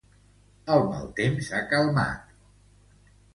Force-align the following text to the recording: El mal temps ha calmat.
El 0.75 0.81
mal 0.93 1.03
temps 1.19 1.51
ha 1.59 1.61
calmat. 1.75 2.33